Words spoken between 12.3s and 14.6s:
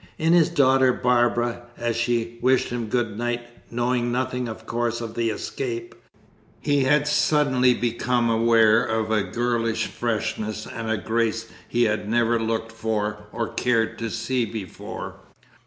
looked for or cared to see